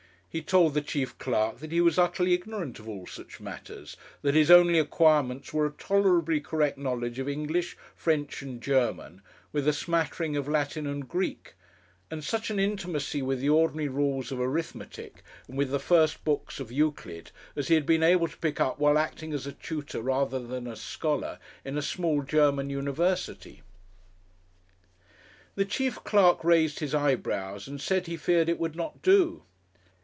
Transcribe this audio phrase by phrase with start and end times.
[0.33, 4.33] He told the chief clerk that he was utterly ignorant of all such matters, that
[4.33, 9.73] his only acquirements were a tolerably correct knowledge of English, French, and German, with a
[9.73, 11.55] smattering of Latin and Greek,
[12.09, 16.61] and such an intimacy with the ordinary rules of arithmetic and with the first books
[16.61, 20.01] of Euclid, as he had been able to pick up while acting as a tutor,
[20.01, 23.63] rather than a scholar, in a small German university.
[25.55, 29.43] The chief clerk raised his eyebrows and said he feared it would not do.